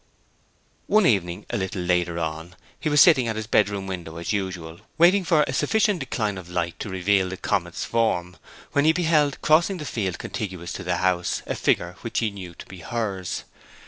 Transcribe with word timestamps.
One 0.87 1.05
evening 1.05 1.45
a 1.51 1.57
little 1.57 1.83
later 1.83 2.17
on 2.17 2.55
he 2.79 2.89
was 2.89 3.01
sitting 3.01 3.27
at 3.27 3.35
his 3.35 3.45
bedroom 3.45 3.85
window 3.85 4.17
as 4.17 4.33
usual, 4.33 4.79
waiting 4.97 5.23
for 5.23 5.43
a 5.43 5.53
sufficient 5.53 5.99
decline 5.99 6.39
of 6.39 6.49
light 6.49 6.79
to 6.79 6.89
reveal 6.89 7.29
the 7.29 7.37
comet's 7.37 7.85
form, 7.85 8.37
when 8.71 8.85
he 8.85 8.93
beheld, 8.93 9.39
crossing 9.43 9.77
the 9.77 9.85
field 9.85 10.17
contiguous 10.17 10.73
to 10.73 10.83
the 10.83 10.95
house, 10.95 11.43
a 11.45 11.53
figure 11.53 11.97
which 12.01 12.17
he 12.17 12.31
knew 12.31 12.55
to 12.55 12.65
be 12.65 12.79
hers. 12.79 13.43